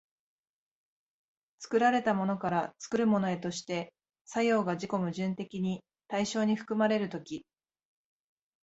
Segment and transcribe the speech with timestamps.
[1.59, 3.93] 作られたものから作るものへとして
[4.25, 7.45] 作用が自己矛盾的に対象に含まれる時、